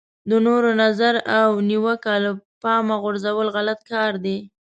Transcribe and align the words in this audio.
د 0.29 0.31
نورو 0.47 0.69
نظر 0.83 1.13
او 1.39 1.49
نیوکه 1.69 2.13
له 2.23 2.31
پامه 2.61 2.95
غورځول 3.03 3.47
غلط 3.55 3.79
کار 3.91 4.11
دی. 4.25 4.37